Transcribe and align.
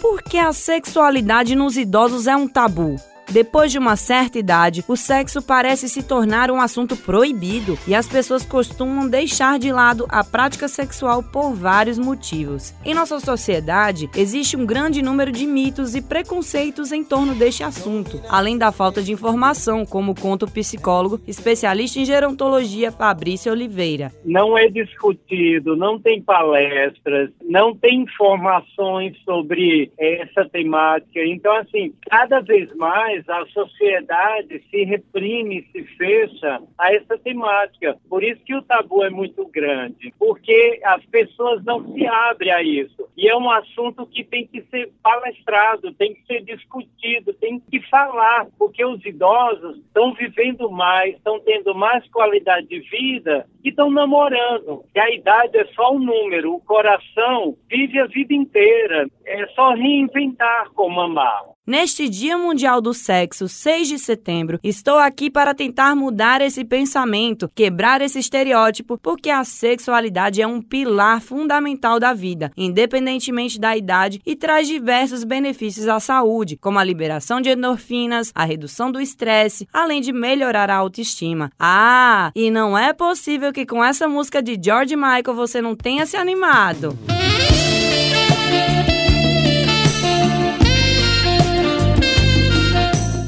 Por 0.00 0.22
que 0.24 0.38
a 0.38 0.52
sexualidade 0.52 1.54
nos 1.54 1.76
idosos 1.76 2.26
é 2.26 2.34
um 2.34 2.48
tabu? 2.48 2.96
Depois 3.30 3.72
de 3.72 3.78
uma 3.78 3.96
certa 3.96 4.38
idade, 4.38 4.84
o 4.88 4.96
sexo 4.96 5.42
parece 5.42 5.88
se 5.88 6.02
tornar 6.02 6.50
um 6.50 6.60
assunto 6.60 6.96
proibido 6.96 7.76
e 7.86 7.94
as 7.94 8.06
pessoas 8.06 8.44
costumam 8.46 9.08
deixar 9.08 9.58
de 9.58 9.72
lado 9.72 10.06
a 10.08 10.22
prática 10.22 10.68
sexual 10.68 11.22
por 11.22 11.52
vários 11.52 11.98
motivos. 11.98 12.74
Em 12.84 12.94
nossa 12.94 13.18
sociedade, 13.18 14.08
existe 14.16 14.56
um 14.56 14.64
grande 14.64 15.02
número 15.02 15.32
de 15.32 15.46
mitos 15.46 15.94
e 15.94 16.02
preconceitos 16.02 16.92
em 16.92 17.04
torno 17.04 17.34
deste 17.34 17.62
assunto, 17.62 18.20
além 18.28 18.56
da 18.56 18.70
falta 18.72 19.02
de 19.02 19.12
informação, 19.12 19.84
como 19.84 20.14
conta 20.14 20.46
o 20.46 20.50
psicólogo 20.50 21.20
especialista 21.26 21.98
em 21.98 22.04
gerontologia 22.04 22.92
Fabrício 22.92 23.52
Oliveira. 23.52 24.12
Não 24.24 24.56
é 24.56 24.68
discutido, 24.68 25.76
não 25.76 25.98
tem 25.98 26.22
palestras, 26.22 27.30
não 27.42 27.74
tem 27.74 28.02
informações 28.02 29.16
sobre 29.24 29.90
essa 29.98 30.48
temática. 30.48 31.24
Então, 31.24 31.54
assim, 31.56 31.92
cada 32.08 32.40
vez 32.40 32.74
mais 32.76 33.15
a 33.28 33.46
sociedade 33.46 34.62
se 34.70 34.84
reprime, 34.84 35.66
se 35.72 35.82
fecha 35.96 36.62
a 36.78 36.92
essa 36.94 37.18
temática. 37.18 37.96
Por 38.08 38.22
isso 38.22 38.42
que 38.44 38.54
o 38.54 38.62
tabu 38.62 39.04
é 39.04 39.10
muito 39.10 39.46
grande, 39.46 40.12
porque 40.18 40.80
as 40.84 41.04
pessoas 41.06 41.64
não 41.64 41.92
se 41.92 42.06
abrem 42.06 42.52
a 42.52 42.62
isso. 42.62 43.08
E 43.16 43.28
é 43.28 43.36
um 43.36 43.50
assunto 43.50 44.06
que 44.06 44.24
tem 44.24 44.46
que 44.46 44.62
ser 44.62 44.90
palestrado, 45.02 45.92
tem 45.94 46.14
que 46.14 46.24
ser 46.26 46.42
discutido, 46.42 47.32
tem 47.34 47.60
que 47.60 47.80
falar, 47.88 48.46
porque 48.58 48.84
os 48.84 49.04
idosos 49.04 49.78
estão 49.78 50.12
vivendo 50.14 50.70
mais, 50.70 51.14
estão 51.14 51.40
tendo 51.40 51.74
mais 51.74 52.06
qualidade 52.08 52.66
de 52.66 52.80
vida 52.80 53.46
e 53.64 53.70
estão 53.70 53.90
namorando. 53.90 54.84
E 54.94 54.98
a 55.00 55.10
idade 55.10 55.58
é 55.58 55.64
só 55.74 55.94
um 55.94 55.98
número, 55.98 56.54
o 56.54 56.60
coração 56.60 57.56
vive 57.68 57.98
a 57.98 58.06
vida 58.06 58.34
inteira. 58.34 59.08
É 59.24 59.46
só 59.48 59.72
reinventar 59.72 60.70
como 60.72 61.00
amar. 61.00 61.55
Neste 61.66 62.08
Dia 62.08 62.38
Mundial 62.38 62.80
do 62.80 62.94
Sexo, 62.94 63.48
6 63.48 63.88
de 63.88 63.98
setembro, 63.98 64.60
estou 64.62 64.98
aqui 64.98 65.28
para 65.28 65.52
tentar 65.52 65.96
mudar 65.96 66.40
esse 66.40 66.64
pensamento, 66.64 67.50
quebrar 67.52 68.00
esse 68.00 68.20
estereótipo, 68.20 68.96
porque 68.96 69.30
a 69.30 69.42
sexualidade 69.42 70.40
é 70.40 70.46
um 70.46 70.62
pilar 70.62 71.20
fundamental 71.20 71.98
da 71.98 72.12
vida, 72.12 72.52
independentemente 72.56 73.58
da 73.58 73.76
idade, 73.76 74.20
e 74.24 74.36
traz 74.36 74.68
diversos 74.68 75.24
benefícios 75.24 75.88
à 75.88 75.98
saúde, 75.98 76.56
como 76.56 76.78
a 76.78 76.84
liberação 76.84 77.40
de 77.40 77.50
endorfinas, 77.50 78.30
a 78.32 78.44
redução 78.44 78.92
do 78.92 79.00
estresse, 79.00 79.66
além 79.72 80.00
de 80.00 80.12
melhorar 80.12 80.70
a 80.70 80.76
autoestima. 80.76 81.50
Ah, 81.58 82.30
e 82.36 82.48
não 82.48 82.78
é 82.78 82.92
possível 82.92 83.52
que 83.52 83.66
com 83.66 83.82
essa 83.82 84.06
música 84.06 84.40
de 84.40 84.56
George 84.62 84.94
Michael 84.94 85.34
você 85.34 85.60
não 85.60 85.74
tenha 85.74 86.06
se 86.06 86.16
animado. 86.16 86.96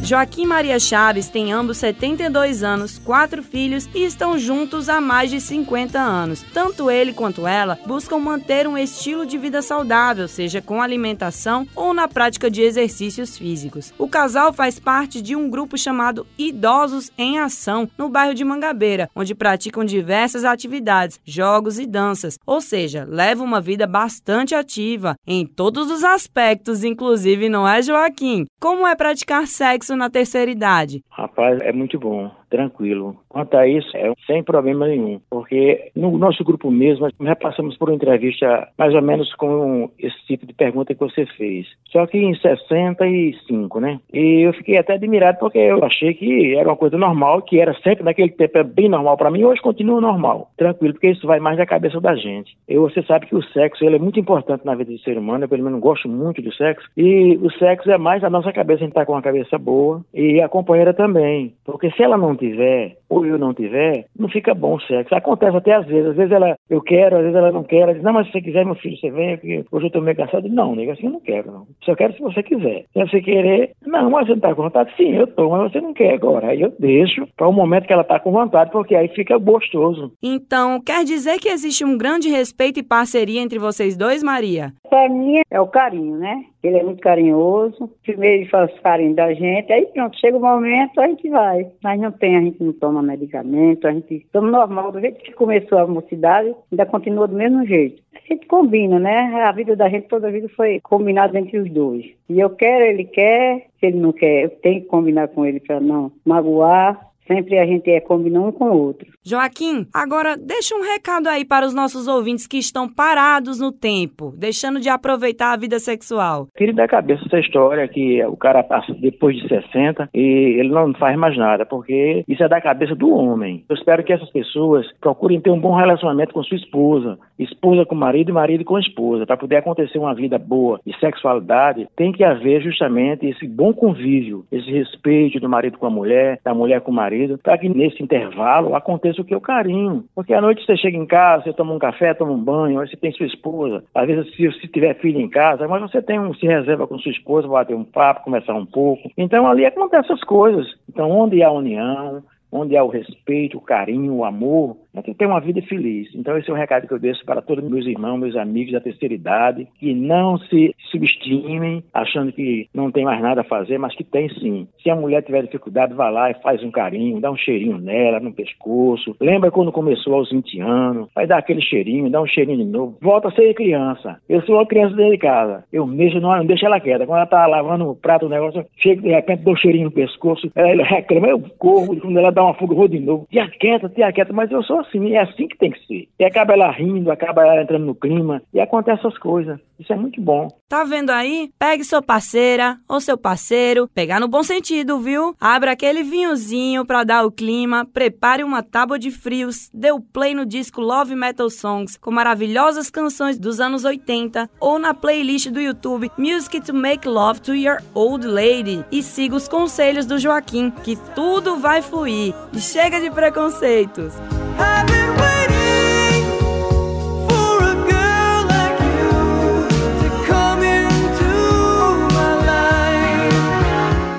Joaquim 0.08 0.46
Maria 0.46 0.80
Chaves 0.80 1.28
tem 1.28 1.52
ambos 1.52 1.76
72 1.76 2.62
anos, 2.62 2.98
quatro 2.98 3.42
filhos 3.42 3.86
e 3.94 4.06
estão 4.06 4.38
juntos 4.38 4.88
há 4.88 5.02
mais 5.02 5.30
de 5.30 5.38
50 5.38 6.00
anos. 6.00 6.42
Tanto 6.54 6.90
ele 6.90 7.12
quanto 7.12 7.46
ela 7.46 7.78
buscam 7.84 8.16
manter 8.16 8.66
um 8.66 8.78
estilo 8.78 9.26
de 9.26 9.36
vida 9.36 9.60
saudável, 9.60 10.26
seja 10.26 10.62
com 10.62 10.80
alimentação 10.80 11.68
ou 11.76 11.92
na 11.92 12.08
prática 12.08 12.50
de 12.50 12.62
exercícios 12.62 13.36
físicos. 13.36 13.92
O 13.98 14.08
casal 14.08 14.50
faz 14.50 14.80
parte 14.80 15.20
de 15.20 15.36
um 15.36 15.50
grupo 15.50 15.76
chamado 15.76 16.26
Idosos 16.38 17.12
em 17.18 17.38
Ação, 17.38 17.86
no 17.98 18.08
bairro 18.08 18.32
de 18.32 18.46
Mangabeira, 18.46 19.10
onde 19.14 19.34
praticam 19.34 19.84
diversas 19.84 20.42
atividades, 20.42 21.20
jogos 21.22 21.78
e 21.78 21.84
danças, 21.84 22.38
ou 22.46 22.62
seja, 22.62 23.06
levam 23.06 23.44
uma 23.44 23.60
vida 23.60 23.86
bastante 23.86 24.54
ativa 24.54 25.16
em 25.26 25.44
todos 25.44 25.90
os 25.90 26.02
aspectos, 26.02 26.82
inclusive, 26.82 27.50
não 27.50 27.68
é, 27.68 27.82
Joaquim? 27.82 28.46
Como 28.58 28.86
é 28.86 28.96
praticar 28.96 29.46
sexo 29.46 29.97
na 29.98 30.08
terceira 30.08 30.50
idade? 30.50 31.02
Rapaz, 31.10 31.60
é 31.60 31.72
muito 31.72 31.98
bom, 31.98 32.30
tranquilo. 32.48 33.16
Quanto 33.28 33.56
a 33.56 33.66
isso, 33.66 33.96
é 33.96 34.12
sem 34.26 34.42
problema 34.42 34.86
nenhum, 34.86 35.20
porque 35.30 35.90
no 35.94 36.16
nosso 36.18 36.42
grupo 36.44 36.70
mesmo, 36.70 37.08
nós 37.18 37.38
passamos 37.38 37.76
por 37.76 37.88
uma 37.88 37.96
entrevista 37.96 38.68
mais 38.76 38.94
ou 38.94 39.02
menos 39.02 39.32
com 39.34 39.90
esse 39.98 40.16
tipo 40.26 40.46
de 40.46 40.52
pergunta 40.52 40.94
que 40.94 41.00
você 41.00 41.26
fez. 41.36 41.66
Só 41.90 42.06
que 42.06 42.18
em 42.18 42.34
65, 42.34 43.80
né? 43.80 44.00
E 44.12 44.46
eu 44.46 44.52
fiquei 44.52 44.78
até 44.78 44.94
admirado 44.94 45.38
porque 45.38 45.58
eu 45.58 45.84
achei 45.84 46.14
que 46.14 46.56
era 46.56 46.68
uma 46.68 46.76
coisa 46.76 46.96
normal, 46.96 47.42
que 47.42 47.60
era 47.60 47.74
sempre 47.82 48.04
naquele 48.04 48.30
tempo 48.30 48.58
é 48.58 48.64
bem 48.64 48.88
normal 48.88 49.16
para 49.16 49.30
mim, 49.30 49.44
hoje 49.44 49.60
continua 49.60 50.00
normal, 50.00 50.50
tranquilo, 50.56 50.94
porque 50.94 51.10
isso 51.10 51.26
vai 51.26 51.38
mais 51.38 51.56
da 51.56 51.66
cabeça 51.66 52.00
da 52.00 52.14
gente. 52.14 52.56
E 52.68 52.76
você 52.76 53.02
sabe 53.02 53.26
que 53.26 53.34
o 53.34 53.42
sexo 53.42 53.84
ele 53.84 53.96
é 53.96 53.98
muito 53.98 54.18
importante 54.18 54.64
na 54.64 54.74
vida 54.74 54.92
do 54.92 54.98
ser 55.00 55.18
humano, 55.18 55.44
eu 55.44 55.48
pelo 55.48 55.64
menos 55.64 55.80
gosto 55.80 56.08
muito 56.08 56.40
do 56.42 56.52
sexo, 56.52 56.88
e 56.96 57.38
o 57.42 57.50
sexo 57.52 57.90
é 57.90 57.98
mais 57.98 58.24
a 58.24 58.30
nossa 58.30 58.52
cabeça, 58.52 58.82
a 58.82 58.86
gente 58.86 58.94
tá 58.94 59.04
com 59.04 59.12
uma 59.12 59.22
cabeça 59.22 59.58
boa 59.58 60.02
e 60.14 60.40
a 60.40 60.48
companheira 60.48 60.94
também. 60.94 61.54
Porque 61.64 61.90
se 61.90 62.02
ela 62.02 62.16
não 62.16 62.37
tiver, 62.38 62.98
ou 63.08 63.24
eu 63.24 63.38
não 63.38 63.54
tiver, 63.54 64.06
não 64.18 64.28
fica 64.28 64.54
bom 64.54 64.76
o 64.76 64.80
sexo. 64.80 65.14
Acontece 65.14 65.56
até 65.56 65.74
às 65.74 65.86
vezes. 65.86 66.10
Às 66.10 66.16
vezes 66.16 66.32
ela, 66.32 66.56
eu 66.68 66.80
quero, 66.80 67.16
às 67.16 67.22
vezes 67.22 67.36
ela 67.36 67.52
não 67.52 67.64
quer. 67.64 67.80
Ela 67.80 67.94
diz, 67.94 68.02
não, 68.02 68.12
mas 68.12 68.26
se 68.26 68.32
você 68.32 68.42
quiser, 68.42 68.64
meu 68.64 68.74
filho, 68.74 68.96
você 68.96 69.10
vem, 69.10 69.36
porque 69.36 69.64
hoje 69.70 69.86
eu 69.86 69.90
tô 69.90 70.00
meio 70.00 70.16
cansado. 70.16 70.48
Não, 70.48 70.74
nega, 70.74 70.92
assim 70.92 71.06
eu 71.06 71.12
não 71.12 71.20
quero, 71.20 71.50
não. 71.50 71.66
Só 71.82 71.94
quero 71.94 72.12
se 72.14 72.20
você 72.20 72.42
quiser. 72.42 72.84
Se 72.92 72.98
você 72.98 73.20
querer, 73.20 73.72
não, 73.86 74.10
mas 74.10 74.26
você 74.26 74.34
não 74.34 74.40
tá 74.40 74.54
com 74.54 74.62
vontade? 74.62 74.94
Sim, 74.96 75.14
eu 75.14 75.26
tô, 75.26 75.48
mas 75.50 75.72
você 75.72 75.80
não 75.80 75.92
quer 75.92 76.14
agora. 76.14 76.48
Aí 76.48 76.60
eu 76.60 76.72
deixo 76.78 77.26
para 77.36 77.48
o 77.48 77.52
momento 77.52 77.86
que 77.86 77.92
ela 77.92 78.04
tá 78.04 78.18
com 78.20 78.32
vontade, 78.32 78.70
porque 78.70 78.94
aí 78.94 79.08
fica 79.08 79.38
gostoso. 79.38 80.12
Então, 80.22 80.80
quer 80.80 81.04
dizer 81.04 81.38
que 81.38 81.48
existe 81.48 81.84
um 81.84 81.96
grande 81.96 82.28
respeito 82.28 82.78
e 82.80 82.82
parceria 82.82 83.40
entre 83.40 83.58
vocês 83.58 83.96
dois, 83.96 84.22
Maria? 84.22 84.72
Para 84.88 85.08
mim 85.08 85.40
é 85.50 85.60
o 85.60 85.66
carinho, 85.66 86.16
né? 86.16 86.44
Ele 86.62 86.78
é 86.78 86.82
muito 86.82 87.00
carinhoso. 87.00 87.90
Primeiro 88.02 88.42
ele 88.42 88.50
faz 88.50 88.70
carinho 88.80 89.14
da 89.14 89.32
gente, 89.32 89.72
aí 89.72 89.86
pronto, 89.86 90.18
chega 90.18 90.36
o 90.36 90.40
momento, 90.40 91.00
a 91.00 91.06
gente 91.06 91.28
vai. 91.28 91.66
Mas 91.82 92.00
não 92.00 92.10
tem, 92.10 92.36
a 92.36 92.40
gente 92.40 92.62
não 92.62 92.72
toma 92.72 92.97
medicamento, 93.02 93.86
a 93.86 93.92
gente 93.92 94.26
toma 94.32 94.50
normal, 94.50 94.92
do 94.92 95.00
jeito 95.00 95.22
que 95.22 95.32
começou 95.32 95.78
a 95.78 95.86
mocidade, 95.86 96.54
ainda 96.70 96.86
continua 96.86 97.26
do 97.26 97.36
mesmo 97.36 97.66
jeito. 97.66 98.02
A 98.14 98.34
gente 98.34 98.46
combina, 98.46 98.98
né? 98.98 99.42
A 99.44 99.52
vida 99.52 99.74
da 99.74 99.88
gente 99.88 100.08
toda 100.08 100.28
a 100.28 100.30
vida 100.30 100.48
foi 100.50 100.80
combinada 100.80 101.38
entre 101.38 101.58
os 101.58 101.70
dois. 101.70 102.04
E 102.28 102.38
eu 102.38 102.50
quero, 102.50 102.84
ele 102.84 103.04
quer, 103.04 103.66
se 103.80 103.86
ele 103.86 103.98
não 103.98 104.12
quer, 104.12 104.44
eu 104.44 104.50
tenho 104.50 104.82
que 104.82 104.86
combinar 104.86 105.28
com 105.28 105.46
ele 105.46 105.60
para 105.60 105.80
não 105.80 106.12
magoar, 106.24 107.07
Sempre 107.28 107.58
a 107.58 107.66
gente 107.66 107.90
é 107.90 108.00
combinar 108.00 108.40
um 108.40 108.50
com 108.50 108.70
o 108.70 108.82
outro. 108.86 109.06
Joaquim, 109.22 109.86
agora 109.92 110.34
deixa 110.34 110.74
um 110.74 110.80
recado 110.80 111.28
aí 111.28 111.44
para 111.44 111.66
os 111.66 111.74
nossos 111.74 112.08
ouvintes 112.08 112.46
que 112.46 112.56
estão 112.56 112.88
parados 112.88 113.60
no 113.60 113.70
tempo, 113.70 114.32
deixando 114.34 114.80
de 114.80 114.88
aproveitar 114.88 115.52
a 115.52 115.56
vida 115.56 115.78
sexual. 115.78 116.48
Tire 116.56 116.72
da 116.72 116.88
cabeça 116.88 117.22
essa 117.26 117.38
história 117.38 117.86
que 117.86 118.24
o 118.24 118.36
cara 118.36 118.62
passa 118.62 118.94
depois 118.94 119.36
de 119.36 119.46
60 119.46 120.08
e 120.14 120.20
ele 120.58 120.70
não 120.70 120.94
faz 120.94 121.18
mais 121.18 121.36
nada, 121.36 121.66
porque 121.66 122.24
isso 122.26 122.42
é 122.42 122.48
da 122.48 122.62
cabeça 122.62 122.94
do 122.94 123.10
homem. 123.10 123.62
Eu 123.68 123.76
espero 123.76 124.02
que 124.02 124.14
essas 124.14 124.30
pessoas 124.30 124.86
procurem 124.98 125.40
ter 125.40 125.50
um 125.50 125.60
bom 125.60 125.74
relacionamento 125.74 126.32
com 126.32 126.42
sua 126.42 126.56
esposa, 126.56 127.18
esposa 127.38 127.84
com 127.84 127.94
marido 127.94 128.30
e 128.30 128.32
marido 128.32 128.64
com 128.64 128.78
esposa, 128.78 129.26
para 129.26 129.36
poder 129.36 129.56
acontecer 129.56 129.98
uma 129.98 130.14
vida 130.14 130.38
boa 130.38 130.80
e 130.86 130.94
sexualidade, 130.94 131.86
tem 131.94 132.12
que 132.12 132.24
haver 132.24 132.62
justamente 132.62 133.26
esse 133.26 133.46
bom 133.46 133.74
convívio, 133.74 134.46
esse 134.50 134.70
respeito 134.70 135.38
do 135.38 135.48
marido 135.48 135.76
com 135.76 135.86
a 135.86 135.90
mulher, 135.90 136.40
da 136.42 136.54
mulher 136.54 136.80
com 136.80 136.90
o 136.90 136.94
marido 136.94 137.17
marido, 137.18 137.38
para 137.38 137.58
que 137.58 137.68
nesse 137.68 138.02
intervalo 138.02 138.74
aconteça 138.74 139.20
o 139.20 139.24
que? 139.24 139.34
O 139.34 139.40
carinho. 139.40 140.04
Porque 140.14 140.32
à 140.32 140.40
noite 140.40 140.64
você 140.64 140.76
chega 140.76 140.96
em 140.96 141.06
casa, 141.06 141.44
você 141.44 141.52
toma 141.52 141.74
um 141.74 141.78
café, 141.78 142.14
toma 142.14 142.32
um 142.32 142.42
banho, 142.42 142.80
aí 142.80 142.88
você 142.88 142.96
tem 142.96 143.12
sua 143.12 143.26
esposa. 143.26 143.82
Às 143.94 144.06
vezes, 144.06 144.34
se, 144.34 144.60
se 144.60 144.68
tiver 144.68 144.94
filho 145.00 145.20
em 145.20 145.28
casa, 145.28 145.66
mas 145.66 145.82
você 145.82 146.00
tem 146.00 146.18
um, 146.18 146.32
se 146.34 146.46
reserva 146.46 146.86
com 146.86 146.98
sua 146.98 147.12
esposa, 147.12 147.48
bater 147.48 147.74
um 147.74 147.84
papo, 147.84 148.24
conversar 148.24 148.54
um 148.54 148.66
pouco. 148.66 149.10
Então 149.16 149.46
ali 149.46 149.64
acontecem 149.66 149.98
essas 149.98 150.24
coisas. 150.24 150.66
Então, 150.88 151.10
onde 151.10 151.42
há 151.42 151.50
união, 151.50 152.22
onde 152.50 152.76
há 152.76 152.84
o 152.84 152.88
respeito, 152.88 153.58
o 153.58 153.62
carinho, 153.62 154.14
o 154.14 154.24
amor, 154.24 154.76
é 154.98 155.02
que 155.02 155.14
ter 155.14 155.26
uma 155.26 155.40
vida 155.40 155.60
feliz. 155.62 156.08
Então 156.14 156.36
esse 156.36 156.50
é 156.50 156.52
o 156.52 156.56
recado 156.56 156.86
que 156.86 156.94
eu 156.94 156.98
deixo 156.98 157.24
para 157.24 157.42
todos 157.42 157.68
meus 157.68 157.86
irmãos, 157.86 158.18
meus 158.18 158.36
amigos 158.36 158.72
da 158.72 158.80
terceira 158.80 159.14
idade, 159.14 159.68
que 159.78 159.94
não 159.94 160.38
se 160.38 160.74
subestimem 160.90 161.82
achando 161.92 162.32
que 162.32 162.68
não 162.74 162.90
tem 162.90 163.04
mais 163.04 163.20
nada 163.20 163.42
a 163.42 163.44
fazer, 163.44 163.78
mas 163.78 163.94
que 163.94 164.04
tem 164.04 164.28
sim. 164.28 164.66
Se 164.82 164.90
a 164.90 164.96
mulher 164.96 165.22
tiver 165.22 165.42
dificuldade, 165.42 165.94
vá 165.94 166.08
lá 166.10 166.30
e 166.30 166.34
faz 166.42 166.62
um 166.62 166.70
carinho, 166.70 167.20
dá 167.20 167.30
um 167.30 167.36
cheirinho 167.36 167.78
nela, 167.78 168.20
no 168.20 168.32
pescoço. 168.32 169.16
Lembra 169.20 169.50
quando 169.50 169.72
começou 169.72 170.14
aos 170.14 170.30
20 170.30 170.60
anos, 170.60 171.08
vai 171.14 171.26
dar 171.26 171.38
aquele 171.38 171.60
cheirinho, 171.60 172.10
dá 172.10 172.20
um 172.20 172.26
cheirinho 172.26 172.58
de 172.58 172.64
novo. 172.64 172.96
Volta 173.00 173.28
a 173.28 173.32
ser 173.32 173.54
criança. 173.54 174.20
Eu 174.28 174.42
sou 174.42 174.56
uma 174.56 174.66
criança 174.66 174.94
dentro 174.94 175.12
de 175.12 175.18
casa. 175.18 175.64
Eu 175.72 175.86
mesmo 175.86 176.20
não, 176.20 176.36
não 176.36 176.46
deixo 176.46 176.66
ela 176.66 176.80
quieta. 176.80 177.06
Quando 177.06 177.18
ela 177.18 177.26
tá 177.26 177.46
lavando 177.46 177.90
o 177.90 177.96
prato, 177.96 178.26
o 178.26 178.28
negócio, 178.28 178.64
chega 178.76 179.02
de 179.02 179.08
repente, 179.08 179.42
dou 179.42 179.54
um 179.54 179.56
cheirinho 179.56 179.86
no 179.86 179.90
pescoço, 179.90 180.50
ela 180.54 180.84
reclama, 180.84 181.28
eu 181.28 181.40
corro, 181.58 181.98
quando 182.00 182.18
ela 182.18 182.30
dá 182.30 182.42
uma 182.42 182.54
fuga, 182.54 182.72
eu 182.72 182.76
vou 182.76 182.88
de 182.88 183.00
novo. 183.00 183.26
Tia 183.30 183.48
quieta, 183.48 183.88
tia 183.88 184.12
quieta, 184.12 184.32
mas 184.32 184.50
eu 184.50 184.62
sou 184.62 184.80
assim, 184.88 185.12
é 185.12 185.22
assim 185.22 185.46
que 185.46 185.56
tem 185.56 185.70
que 185.70 185.86
ser. 185.86 186.08
E 186.18 186.24
acaba 186.24 186.54
ela 186.54 186.70
rindo, 186.70 187.10
acaba 187.10 187.42
ela 187.42 187.62
entrando 187.62 187.84
no 187.84 187.94
clima, 187.94 188.42
e 188.52 188.60
acontece 188.60 189.00
essas 189.00 189.18
coisas. 189.18 189.58
Isso 189.78 189.92
é 189.92 189.96
muito 189.96 190.20
bom. 190.20 190.48
Tá 190.68 190.82
vendo 190.82 191.10
aí? 191.10 191.50
Pegue 191.58 191.84
sua 191.84 192.02
parceira 192.02 192.78
ou 192.88 193.00
seu 193.00 193.16
parceiro, 193.16 193.88
pegar 193.94 194.18
no 194.18 194.26
bom 194.26 194.42
sentido, 194.42 194.98
viu? 194.98 195.36
Abra 195.40 195.72
aquele 195.72 196.02
vinhozinho 196.02 196.84
pra 196.84 197.04
dar 197.04 197.24
o 197.24 197.30
clima, 197.30 197.86
prepare 197.86 198.42
uma 198.42 198.62
tábua 198.62 198.98
de 198.98 199.10
frios, 199.10 199.70
dê 199.72 199.92
o 199.92 200.00
play 200.00 200.34
no 200.34 200.44
disco 200.44 200.80
Love 200.80 201.14
Metal 201.14 201.48
Songs 201.48 201.96
com 201.96 202.10
maravilhosas 202.10 202.90
canções 202.90 203.38
dos 203.38 203.60
anos 203.60 203.84
80 203.84 204.50
ou 204.60 204.78
na 204.78 204.92
playlist 204.92 205.48
do 205.50 205.60
YouTube 205.60 206.10
Music 206.18 206.60
to 206.60 206.74
Make 206.74 207.06
Love 207.06 207.40
to 207.40 207.54
Your 207.54 207.78
Old 207.94 208.26
Lady 208.26 208.84
e 208.90 209.02
siga 209.02 209.36
os 209.36 209.46
conselhos 209.46 210.06
do 210.06 210.18
Joaquim, 210.18 210.70
que 210.82 210.96
tudo 211.14 211.56
vai 211.56 211.82
fluir. 211.82 212.34
E 212.52 212.58
chega 212.58 213.00
de 213.00 213.10
preconceitos. 213.10 214.14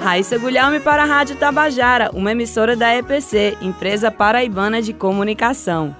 Raíssa 0.02 0.38
Guilherme 0.38 0.80
para 0.80 1.04
a 1.04 1.06
Rádio 1.06 1.36
Tabajara, 1.36 2.10
uma 2.14 2.32
emissora 2.32 2.74
da 2.74 2.96
EPC, 2.96 3.58
Empresa 3.62 4.10
Paraibana 4.10 4.82
de 4.82 4.94
Comunicação. 4.94 5.94